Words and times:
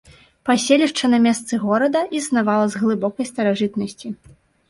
Паселішча 0.49 1.09
на 1.13 1.17
месцы 1.25 1.59
горада 1.65 2.01
існавала 2.19 2.65
з 2.77 2.81
глыбокай 2.85 3.25
старажытнасці. 3.33 4.07